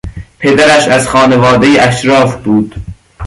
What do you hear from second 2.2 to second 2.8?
بود.